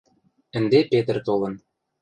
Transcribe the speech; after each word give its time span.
Ӹнде 0.57 0.79
Петр 0.91 1.17
толын. 1.27 1.53